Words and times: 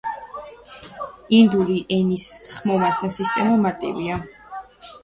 ანდიური 1.39 1.77
ენის 1.99 2.27
ხმოვანთა 2.55 3.13
სისტემა 3.21 3.57
მარტივია. 3.67 4.23